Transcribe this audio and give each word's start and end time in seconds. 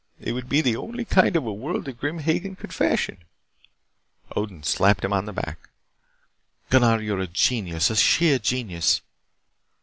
It 0.19 0.31
would 0.31 0.49
be 0.49 0.61
the 0.61 0.75
only 0.75 1.05
kind 1.05 1.35
of 1.35 1.45
a 1.45 1.53
world 1.53 1.85
that 1.85 1.99
Grim 1.99 2.17
Hagen 2.17 2.55
could 2.55 2.73
fashion." 2.73 3.23
Odin 4.35 4.63
slapped 4.63 5.05
him 5.05 5.13
on 5.13 5.25
the 5.25 5.31
back. 5.31 5.69
"Gunnar, 6.71 7.01
you 7.03 7.13
are 7.13 7.19
a 7.19 7.27
genius, 7.27 7.91
a 7.91 7.95
sheer 7.95 8.39
genius." 8.39 9.01